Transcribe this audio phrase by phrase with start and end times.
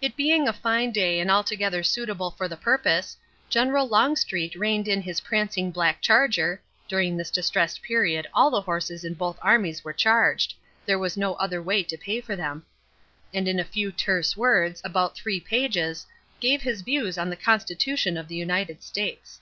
[0.00, 3.16] It being a fine day and altogether suitable for the purpose,
[3.48, 9.04] General Longstreet reined in his prancing black charger (during this distressed period all the horses
[9.04, 10.54] in both armies were charged:
[10.84, 12.66] there was no other way to pay for them),
[13.32, 16.04] and in a few terse words, about three pages,
[16.40, 19.40] gave his views on the Constitution of the United States.